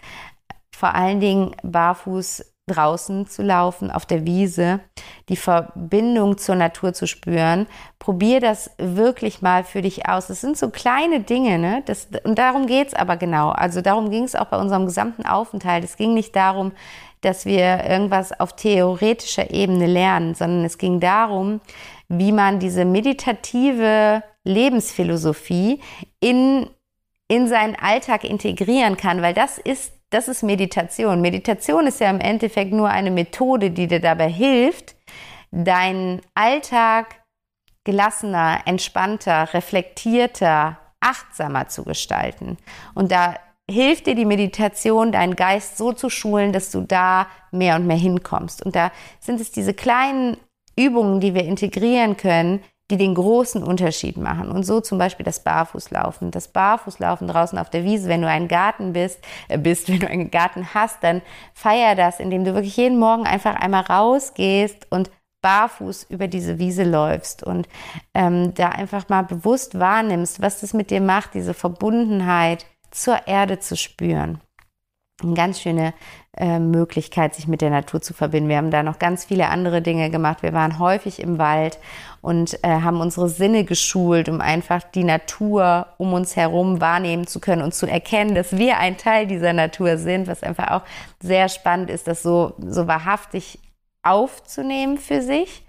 [0.74, 4.80] vor allen Dingen barfuß draußen zu laufen, auf der Wiese,
[5.28, 7.66] die Verbindung zur Natur zu spüren.
[7.98, 10.28] Probier das wirklich mal für dich aus.
[10.28, 11.82] Das sind so kleine Dinge, ne?
[11.86, 13.50] Das, und darum geht's aber genau.
[13.50, 15.84] Also darum ging es auch bei unserem gesamten Aufenthalt.
[15.84, 16.72] Es ging nicht darum,
[17.20, 21.60] dass wir irgendwas auf theoretischer Ebene lernen, sondern es ging darum,
[22.08, 25.80] wie man diese meditative Lebensphilosophie
[26.20, 26.68] in,
[27.28, 31.20] in seinen Alltag integrieren kann, weil das ist, das ist Meditation.
[31.20, 34.96] Meditation ist ja im Endeffekt nur eine Methode, die dir dabei hilft,
[35.50, 37.22] deinen Alltag
[37.84, 42.58] gelassener, entspannter, reflektierter, achtsamer zu gestalten.
[42.94, 43.36] Und da
[43.70, 47.96] hilft dir die Meditation, deinen Geist so zu schulen, dass du da mehr und mehr
[47.96, 48.64] hinkommst.
[48.64, 50.36] Und da sind es diese kleinen
[50.76, 54.50] Übungen, die wir integrieren können, die den großen Unterschied machen.
[54.50, 56.30] Und so zum Beispiel das Barfußlaufen.
[56.30, 60.08] Das Barfußlaufen draußen auf der Wiese, wenn du einen Garten bist, äh bist, wenn du
[60.08, 61.22] einen Garten hast, dann
[61.54, 65.10] feier das, indem du wirklich jeden Morgen einfach einmal rausgehst und
[65.42, 67.66] barfuß über diese Wiese läufst und
[68.12, 73.58] ähm, da einfach mal bewusst wahrnimmst, was das mit dir macht, diese Verbundenheit zur Erde
[73.58, 74.40] zu spüren
[75.22, 75.94] eine ganz schöne
[76.36, 78.48] äh, Möglichkeit, sich mit der Natur zu verbinden.
[78.48, 80.42] Wir haben da noch ganz viele andere Dinge gemacht.
[80.42, 81.78] Wir waren häufig im Wald
[82.22, 87.40] und äh, haben unsere Sinne geschult, um einfach die Natur um uns herum wahrnehmen zu
[87.40, 90.82] können und zu erkennen, dass wir ein Teil dieser Natur sind, was einfach auch
[91.20, 93.58] sehr spannend ist, das so, so wahrhaftig
[94.02, 95.64] aufzunehmen für sich.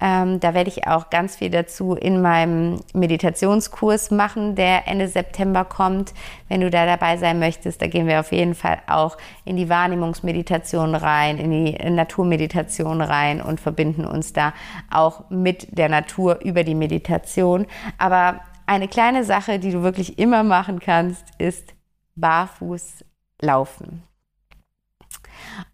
[0.00, 5.64] Ähm, da werde ich auch ganz viel dazu in meinem Meditationskurs machen, der Ende September
[5.64, 6.14] kommt.
[6.48, 9.68] Wenn du da dabei sein möchtest, da gehen wir auf jeden Fall auch in die
[9.68, 14.52] Wahrnehmungsmeditation rein, in die Naturmeditation rein und verbinden uns da
[14.90, 17.66] auch mit der Natur über die Meditation.
[17.98, 21.74] Aber eine kleine Sache, die du wirklich immer machen kannst, ist
[22.16, 23.04] barfuß
[23.40, 24.02] laufen.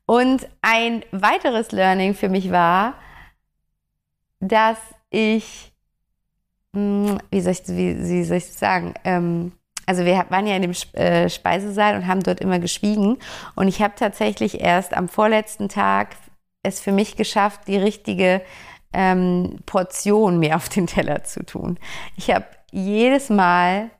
[0.06, 2.94] Und ein weiteres Learning für mich war,
[4.40, 4.78] dass
[5.10, 5.72] ich,
[6.74, 9.52] hm, wie soll ich, wie, wie soll ich sagen, ähm,
[9.86, 13.18] also wir waren ja in dem äh, Speisesaal und haben dort immer geschwiegen.
[13.56, 16.14] Und ich habe tatsächlich erst am vorletzten Tag
[16.62, 18.42] es für mich geschafft, die richtige
[18.92, 21.78] ähm, Portion mir auf den Teller zu tun.
[22.16, 23.90] Ich habe jedes Mal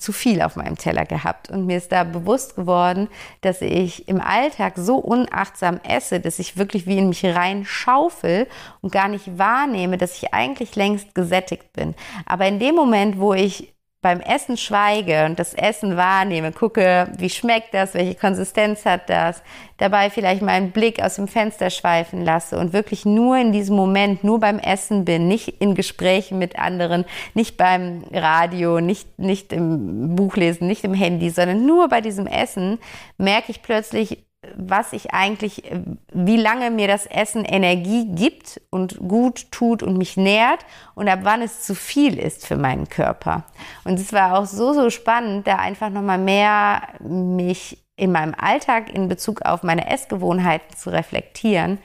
[0.00, 1.50] zu viel auf meinem Teller gehabt.
[1.50, 3.08] Und mir ist da bewusst geworden,
[3.42, 8.46] dass ich im Alltag so unachtsam esse, dass ich wirklich wie in mich rein schaufel
[8.80, 11.94] und gar nicht wahrnehme, dass ich eigentlich längst gesättigt bin.
[12.26, 17.28] Aber in dem Moment, wo ich beim Essen schweige und das Essen wahrnehme, gucke, wie
[17.28, 19.42] schmeckt das, welche Konsistenz hat das,
[19.76, 24.24] dabei vielleicht meinen Blick aus dem Fenster schweifen lasse und wirklich nur in diesem Moment,
[24.24, 30.16] nur beim Essen bin, nicht in Gesprächen mit anderen, nicht beim Radio, nicht, nicht im
[30.16, 32.78] Buchlesen, nicht im Handy, sondern nur bei diesem Essen,
[33.18, 34.24] merke ich plötzlich,
[34.56, 35.64] was ich eigentlich,
[36.12, 41.20] wie lange mir das Essen Energie gibt und gut tut und mich nährt und ab
[41.22, 43.44] wann es zu viel ist für meinen Körper.
[43.84, 48.90] Und es war auch so, so spannend, da einfach nochmal mehr mich in meinem Alltag
[48.90, 51.78] in Bezug auf meine Essgewohnheiten zu reflektieren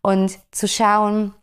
[0.00, 1.34] und zu schauen,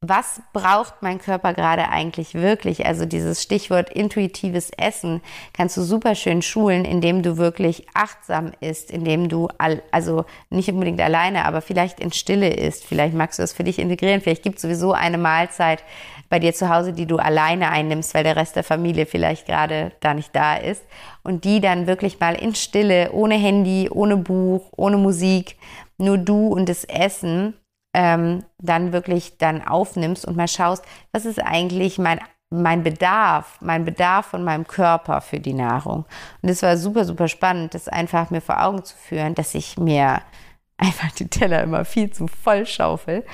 [0.00, 2.86] was braucht mein Körper gerade eigentlich wirklich?
[2.86, 5.20] Also dieses Stichwort intuitives Essen
[5.52, 10.70] kannst du super schön schulen, indem du wirklich achtsam isst, indem du all, also nicht
[10.70, 12.84] unbedingt alleine, aber vielleicht in Stille isst.
[12.84, 14.20] Vielleicht magst du das für dich integrieren.
[14.20, 15.82] Vielleicht gibt es sowieso eine Mahlzeit
[16.30, 19.90] bei dir zu Hause, die du alleine einnimmst, weil der Rest der Familie vielleicht gerade
[19.98, 20.84] da nicht da ist.
[21.24, 25.56] Und die dann wirklich mal in Stille, ohne Handy, ohne Buch, ohne Musik,
[25.96, 27.54] nur du und das Essen
[27.94, 32.20] ähm, dann wirklich dann aufnimmst und mal schaust, was ist eigentlich mein
[32.50, 36.06] mein Bedarf, mein Bedarf von meinem Körper für die Nahrung.
[36.42, 39.76] Und es war super, super spannend, das einfach mir vor Augen zu führen, dass ich
[39.76, 40.22] mir
[40.78, 43.24] einfach die Teller immer viel zu voll schaufel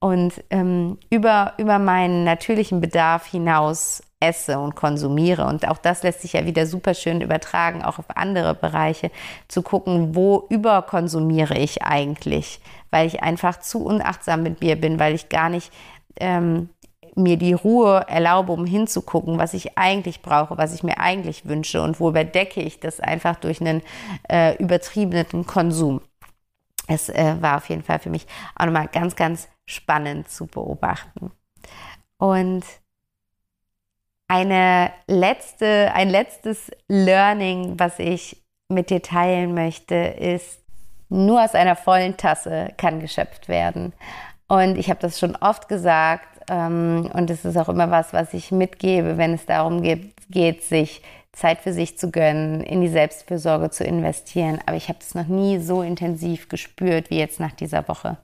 [0.00, 5.46] und ähm, über, über meinen natürlichen Bedarf hinaus esse und konsumiere.
[5.46, 9.10] Und auch das lässt sich ja wieder super schön übertragen, auch auf andere Bereiche,
[9.48, 15.14] zu gucken, wo überkonsumiere ich eigentlich, weil ich einfach zu unachtsam mit mir bin, weil
[15.14, 15.72] ich gar nicht
[16.20, 16.70] ähm,
[17.16, 21.82] mir die Ruhe erlaube, um hinzugucken, was ich eigentlich brauche, was ich mir eigentlich wünsche
[21.82, 23.82] und wo überdecke ich das einfach durch einen
[24.28, 26.00] äh, übertriebenen Konsum.
[26.86, 31.30] Es äh, war auf jeden Fall für mich auch nochmal ganz, ganz spannend zu beobachten.
[32.18, 32.64] Und
[34.34, 40.60] eine letzte, ein letztes Learning, was ich mit dir teilen möchte, ist,
[41.08, 43.92] nur aus einer vollen Tasse kann geschöpft werden.
[44.48, 48.34] Und ich habe das schon oft gesagt ähm, und es ist auch immer was, was
[48.34, 51.02] ich mitgebe, wenn es darum geht, geht sich
[51.34, 54.60] Zeit für sich zu gönnen, in die Selbstfürsorge zu investieren.
[54.66, 58.16] Aber ich habe das noch nie so intensiv gespürt wie jetzt nach dieser Woche.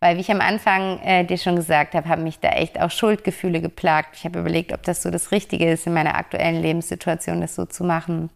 [0.00, 2.90] Weil, wie ich am Anfang äh, dir schon gesagt habe, haben mich da echt auch
[2.90, 4.16] Schuldgefühle geplagt.
[4.16, 7.66] Ich habe überlegt, ob das so das Richtige ist, in meiner aktuellen Lebenssituation das so
[7.66, 8.30] zu machen.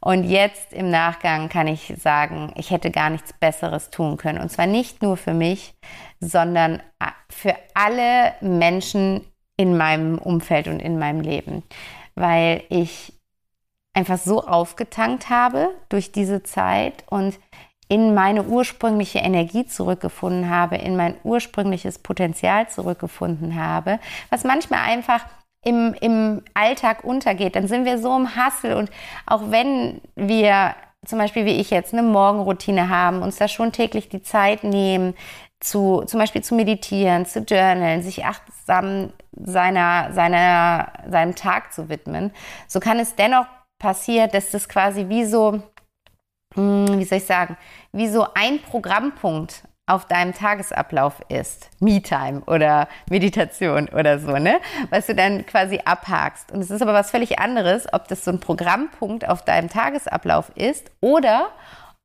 [0.00, 4.40] Und jetzt im Nachgang kann ich sagen, ich hätte gar nichts Besseres tun können.
[4.40, 5.74] Und zwar nicht nur für mich,
[6.20, 9.22] sondern äh, für alle Menschen
[9.56, 11.62] in meinem Umfeld und in meinem Leben.
[12.14, 13.14] Weil ich
[13.94, 17.38] einfach so aufgetankt habe durch diese Zeit und
[17.88, 23.98] in meine ursprüngliche Energie zurückgefunden habe, in mein ursprüngliches Potenzial zurückgefunden habe,
[24.30, 25.26] was manchmal einfach
[25.62, 27.54] im, im Alltag untergeht.
[27.54, 28.90] Dann sind wir so im Hassel und
[29.26, 30.74] auch wenn wir
[31.04, 35.14] zum Beispiel wie ich jetzt eine Morgenroutine haben, uns da schon täglich die Zeit nehmen,
[35.60, 42.32] zu, zum Beispiel zu meditieren, zu journalen, sich achtsam seiner, seiner, seinem Tag zu widmen,
[42.66, 43.46] so kann es dennoch
[43.82, 45.60] passiert, dass das quasi wie so,
[46.54, 47.58] hm, wie soll ich sagen,
[47.92, 51.68] wie so ein Programmpunkt auf deinem Tagesablauf ist.
[51.80, 54.60] Me-Time oder Meditation oder so, ne?
[54.90, 56.52] Was du dann quasi abhakst.
[56.52, 60.52] Und es ist aber was völlig anderes, ob das so ein Programmpunkt auf deinem Tagesablauf
[60.54, 61.50] ist oder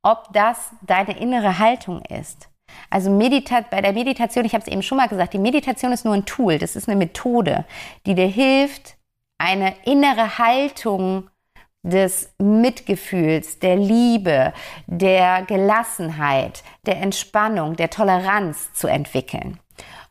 [0.02, 2.50] ob das deine innere Haltung ist.
[2.90, 6.04] Also Medita bei der Meditation, ich habe es eben schon mal gesagt, die Meditation ist
[6.04, 7.66] nur ein Tool, das ist eine Methode,
[8.06, 8.98] die dir hilft,
[9.38, 11.30] eine innere Haltung
[11.90, 14.54] des Mitgefühls, der Liebe,
[14.86, 19.60] der Gelassenheit, der Entspannung, der Toleranz zu entwickeln.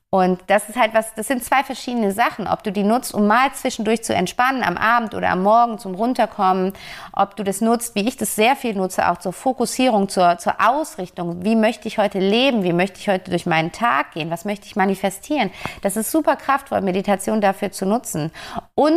[0.09, 2.47] Und das ist halt was, das sind zwei verschiedene Sachen.
[2.47, 5.95] Ob du die nutzt, um mal zwischendurch zu entspannen, am Abend oder am Morgen zum
[5.95, 6.73] Runterkommen.
[7.13, 10.55] Ob du das nutzt, wie ich das sehr viel nutze, auch zur Fokussierung, zur, zur
[10.59, 11.45] Ausrichtung.
[11.45, 12.63] Wie möchte ich heute leben?
[12.63, 14.31] Wie möchte ich heute durch meinen Tag gehen?
[14.31, 15.51] Was möchte ich manifestieren?
[15.83, 18.31] Das ist super kraftvoll, Meditation dafür zu nutzen.
[18.75, 18.97] Und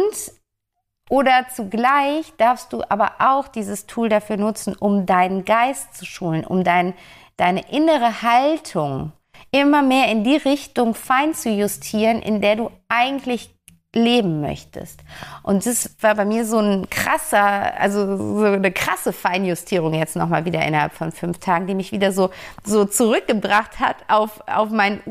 [1.10, 6.46] oder zugleich darfst du aber auch dieses Tool dafür nutzen, um deinen Geist zu schulen,
[6.46, 6.94] um dein,
[7.36, 9.12] deine innere Haltung
[9.52, 13.50] immer mehr in die Richtung fein zu justieren, in der du eigentlich
[13.96, 15.00] leben möchtest.
[15.42, 20.46] Und das war bei mir so ein krasser, also so eine krasse Feinjustierung jetzt nochmal
[20.46, 22.30] wieder innerhalb von fünf Tagen, die mich wieder so,
[22.64, 25.02] so zurückgebracht hat auf, auf meinen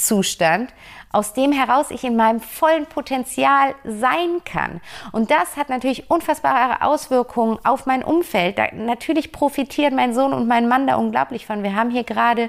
[0.00, 0.72] Ursprungszustand
[1.12, 4.80] aus dem heraus ich in meinem vollen Potenzial sein kann.
[5.10, 8.58] Und das hat natürlich unfassbare Auswirkungen auf mein Umfeld.
[8.58, 11.64] Da, natürlich profitieren mein Sohn und mein Mann da unglaublich von.
[11.64, 12.48] Wir haben hier gerade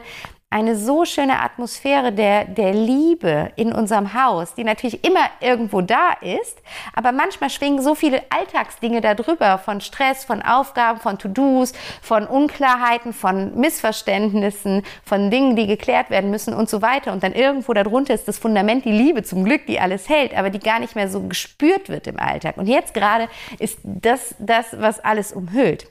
[0.52, 6.12] eine so schöne Atmosphäre der, der Liebe in unserem Haus, die natürlich immer irgendwo da
[6.22, 6.62] ist,
[6.94, 13.14] aber manchmal schwingen so viele Alltagsdinge darüber, von Stress, von Aufgaben, von To-Dos, von Unklarheiten,
[13.14, 17.14] von Missverständnissen, von Dingen, die geklärt werden müssen und so weiter.
[17.14, 20.50] Und dann irgendwo darunter ist das Fundament die Liebe zum Glück, die alles hält, aber
[20.50, 22.58] die gar nicht mehr so gespürt wird im Alltag.
[22.58, 25.88] Und jetzt gerade ist das das, was alles umhüllt.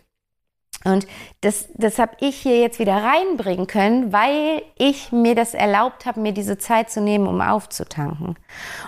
[0.85, 1.07] Und
[1.43, 6.21] das, das habe ich hier jetzt wieder reinbringen können, weil ich mir das erlaubt habe,
[6.21, 8.37] mir diese Zeit zu nehmen, um aufzutanken.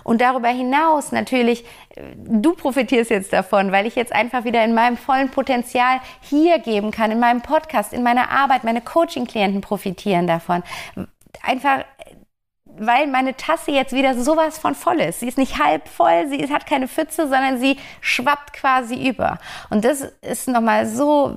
[0.03, 1.67] Und darüber hinaus natürlich,
[2.17, 6.93] du profitierst jetzt davon, weil ich jetzt einfach wieder in meinem vollen Potenzial hier geben
[6.93, 10.63] kann, in meinem Podcast, in meiner Arbeit, meine Coaching-Klienten profitieren davon.
[11.43, 11.85] Einfach
[12.79, 15.21] weil meine Tasse jetzt wieder sowas von voll ist.
[15.21, 19.39] Sie ist nicht halb voll, sie hat keine Pfütze, sondern sie schwappt quasi über.
[19.71, 21.37] Und das ist nochmal so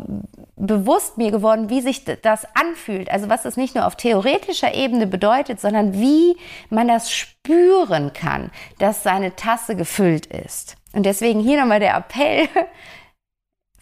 [0.57, 3.09] bewusst mir geworden, wie sich das anfühlt.
[3.11, 6.37] Also was es nicht nur auf theoretischer Ebene bedeutet, sondern wie
[6.69, 10.77] man das spüren kann, dass seine Tasse gefüllt ist.
[10.93, 12.47] Und deswegen hier nochmal der Appell,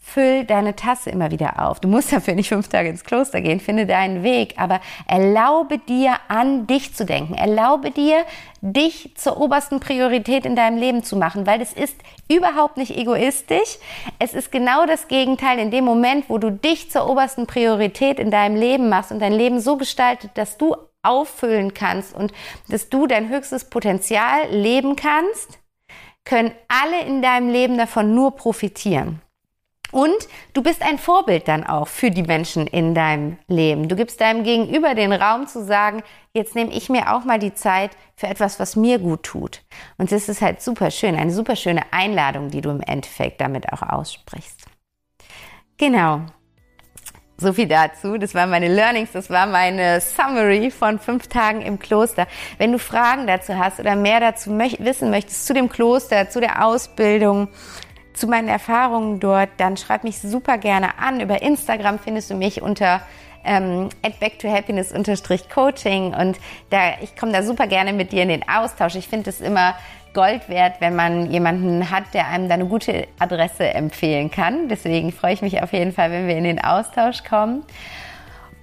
[0.06, 1.80] füll deine Tasse immer wieder auf.
[1.80, 6.18] Du musst dafür nicht fünf Tage ins Kloster gehen, finde deinen Weg, aber erlaube dir
[6.28, 7.36] an dich zu denken.
[7.36, 8.26] Erlaube dir,
[8.62, 11.96] dich zur obersten Priorität in deinem Leben zu machen, weil es ist
[12.30, 13.78] überhaupt nicht egoistisch.
[14.20, 15.58] Es ist genau das Gegenteil.
[15.58, 19.34] In dem Moment, wo du dich zur obersten Priorität in deinem Leben machst und dein
[19.34, 22.34] Leben so gestaltet, dass du auffüllen kannst und
[22.68, 25.60] dass du dein höchstes Potenzial leben kannst,
[26.26, 29.23] können alle in deinem Leben davon nur profitieren.
[29.94, 33.88] Und du bist ein Vorbild dann auch für die Menschen in deinem Leben.
[33.88, 36.02] Du gibst deinem Gegenüber den Raum zu sagen,
[36.34, 39.62] jetzt nehme ich mir auch mal die Zeit für etwas, was mir gut tut.
[40.00, 43.72] Und das ist halt super schön, eine super schöne Einladung, die du im Endeffekt damit
[43.72, 44.62] auch aussprichst.
[45.78, 46.22] Genau.
[47.38, 48.18] So viel dazu.
[48.18, 52.26] Das waren meine Learnings, das war meine Summary von fünf Tagen im Kloster.
[52.58, 56.66] Wenn du Fragen dazu hast oder mehr dazu wissen möchtest, zu dem Kloster, zu der
[56.66, 57.50] Ausbildung,
[58.14, 61.20] zu meinen Erfahrungen dort, dann schreib mich super gerne an.
[61.20, 63.02] Über Instagram findest du mich unter
[63.46, 64.94] ähm, at back to happiness
[65.54, 68.96] coaching und da ich komme da super gerne mit dir in den Austausch.
[68.96, 69.76] Ich finde es immer
[70.14, 74.70] Gold wert, wenn man jemanden hat, der einem da eine gute Adresse empfehlen kann.
[74.70, 77.64] Deswegen freue ich mich auf jeden Fall, wenn wir in den Austausch kommen.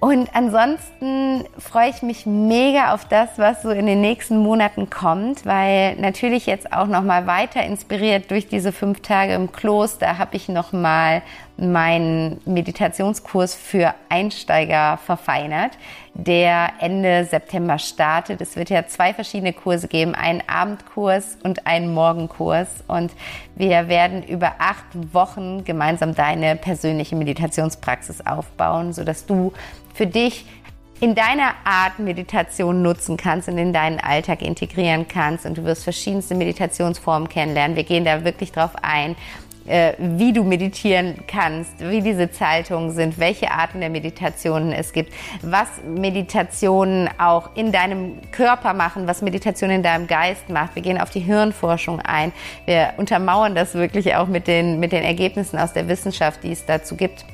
[0.01, 5.45] Und ansonsten freue ich mich mega auf das, was so in den nächsten Monaten kommt,
[5.45, 10.35] weil natürlich jetzt auch noch mal weiter inspiriert durch diese fünf Tage im Kloster habe
[10.37, 11.21] ich noch mal
[11.61, 15.77] meinen Meditationskurs für Einsteiger verfeinert,
[16.13, 18.41] der Ende September startet.
[18.41, 22.67] Es wird ja zwei verschiedene Kurse geben, einen Abendkurs und einen Morgenkurs.
[22.87, 23.11] Und
[23.55, 29.53] wir werden über acht Wochen gemeinsam deine persönliche Meditationspraxis aufbauen, sodass du
[29.93, 30.45] für dich
[30.99, 35.83] in deiner Art Meditation nutzen kannst und in deinen Alltag integrieren kannst und du wirst
[35.83, 37.75] verschiedenste Meditationsformen kennenlernen.
[37.75, 39.15] Wir gehen da wirklich drauf ein
[39.67, 45.13] äh, wie du meditieren kannst, wie diese Zeitungen sind, welche Arten der Meditationen es gibt,
[45.41, 50.75] was Meditationen auch in deinem Körper machen, was Meditation in deinem Geist macht.
[50.75, 52.31] Wir gehen auf die Hirnforschung ein.
[52.65, 56.65] Wir untermauern das wirklich auch mit den, mit den Ergebnissen aus der Wissenschaft, die es
[56.65, 57.25] dazu gibt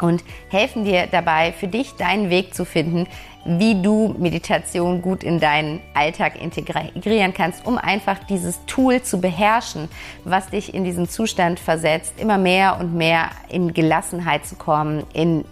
[0.00, 3.06] und helfen dir dabei, für dich deinen Weg zu finden,
[3.48, 9.88] wie du Meditation gut in deinen Alltag integrieren kannst, um einfach dieses Tool zu beherrschen,
[10.24, 15.44] was dich in diesen Zustand versetzt, immer mehr und mehr in Gelassenheit zu kommen, in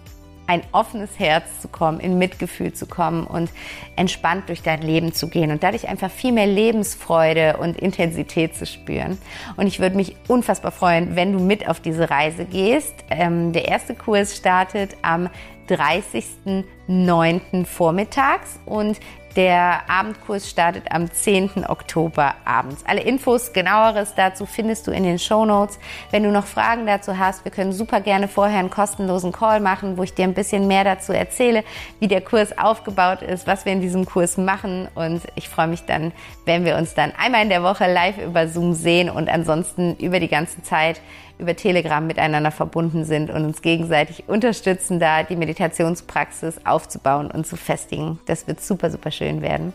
[0.47, 3.49] ein offenes Herz zu kommen, in Mitgefühl zu kommen und
[3.95, 8.65] entspannt durch dein Leben zu gehen und dadurch einfach viel mehr Lebensfreude und Intensität zu
[8.65, 9.17] spüren.
[9.57, 12.93] Und ich würde mich unfassbar freuen, wenn du mit auf diese Reise gehst.
[13.09, 15.29] Ähm, der erste Kurs startet am
[15.69, 17.65] 30.09.
[17.65, 18.99] vormittags und
[19.37, 21.67] der Abendkurs startet am 10.
[21.69, 22.83] Oktober abends.
[22.87, 25.77] Alle Infos, genaueres dazu findest du in den Show Notes.
[26.09, 29.95] Wenn du noch Fragen dazu hast, wir können super gerne vorher einen kostenlosen Call machen,
[29.95, 31.63] wo ich dir ein bisschen mehr dazu erzähle,
[31.99, 34.87] wie der Kurs aufgebaut ist, was wir in diesem Kurs machen.
[34.95, 36.13] Und ich freue mich dann,
[36.45, 40.19] wenn wir uns dann einmal in der Woche live über Zoom sehen und ansonsten über
[40.19, 40.99] die ganze Zeit
[41.39, 47.55] über Telegram miteinander verbunden sind und uns gegenseitig unterstützen, da die Meditationspraxis aufzubauen und zu
[47.55, 48.19] festigen.
[48.25, 49.73] Das wird super, super schön werden.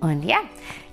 [0.00, 0.36] Und ja,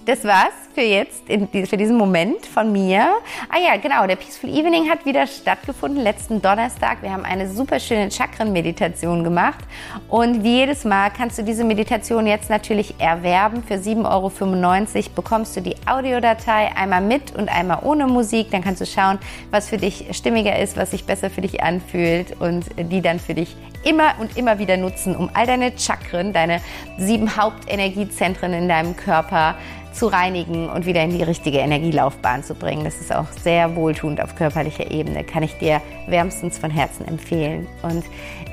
[0.06, 3.08] das war's für jetzt, in, für diesen Moment von mir.
[3.50, 7.02] Ah ja, genau, der Peaceful Evening hat wieder stattgefunden, letzten Donnerstag.
[7.02, 9.64] Wir haben eine super schöne Chakren-Meditation gemacht.
[10.10, 13.64] Und wie jedes Mal kannst du diese Meditation jetzt natürlich erwerben.
[13.64, 18.52] Für 7,95 Euro bekommst du die Audiodatei einmal mit und einmal ohne Musik.
[18.52, 19.20] Dann kannst du schauen,
[19.52, 23.36] was für dich stimmiger ist, was sich besser für dich anfühlt und die dann für
[23.36, 26.62] dich immer und immer wieder nutzen, um all deine Chakren, deine
[26.97, 29.55] sieben Hauptenergiezentren in deinem Körper
[29.93, 32.84] zu reinigen und wieder in die richtige Energielaufbahn zu bringen.
[32.84, 37.68] Das ist auch sehr wohltuend auf körperlicher Ebene, kann ich dir wärmstens von Herzen empfehlen.
[37.84, 38.03] Und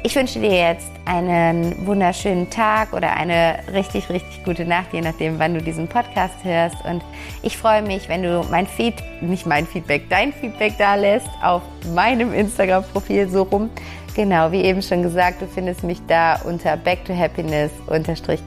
[0.03, 5.39] ich wünsche dir jetzt einen wunderschönen Tag oder eine richtig, richtig gute Nacht, je nachdem,
[5.39, 6.77] wann du diesen Podcast hörst.
[6.85, 7.03] Und
[7.43, 11.63] ich freue mich, wenn du mein Feed, nicht mein Feedback, dein Feedback da lässt auf
[11.95, 13.71] meinem Instagram-Profil so rum.
[14.15, 17.71] Genau, wie eben schon gesagt, du findest mich da unter Back to Happiness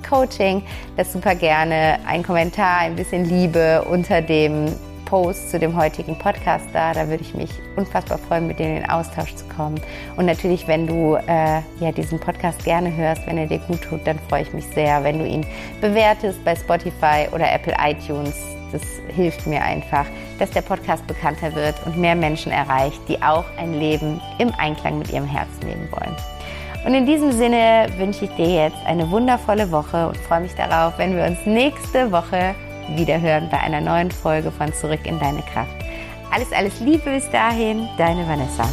[0.07, 0.61] Coaching.
[0.97, 4.73] Das super gerne ein Kommentar, ein bisschen Liebe unter dem
[5.05, 6.91] Post zu dem heutigen Podcast da.
[6.91, 9.79] Da würde ich mich unfassbar freuen, mit dir in den Austausch zu kommen.
[10.17, 14.05] Und natürlich, wenn du äh, ja, diesen Podcast gerne hörst, wenn er dir gut tut,
[14.05, 15.45] dann freue ich mich sehr, wenn du ihn
[15.79, 18.35] bewertest bei Spotify oder Apple iTunes.
[18.73, 18.81] Das
[19.15, 20.05] hilft mir einfach,
[20.39, 24.97] dass der Podcast bekannter wird und mehr Menschen erreicht, die auch ein Leben im Einklang
[24.97, 26.15] mit ihrem Herzen leben wollen.
[26.85, 30.97] Und in diesem Sinne wünsche ich dir jetzt eine wundervolle Woche und freue mich darauf,
[30.97, 32.55] wenn wir uns nächste Woche
[32.89, 35.75] wiederhören bei einer neuen Folge von Zurück in deine Kraft.
[36.31, 38.67] Alles, alles Liebe bis dahin, deine Vanessa.